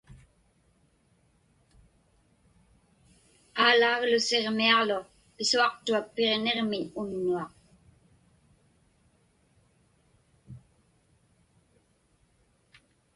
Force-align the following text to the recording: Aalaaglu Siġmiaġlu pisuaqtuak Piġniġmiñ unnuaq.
Aalaaglu 3.63 4.17
Siġmiaġlu 4.27 4.99
pisuaqtuak 5.35 6.05
Piġniġmiñ 6.15 6.85
unnuaq. 6.99 7.53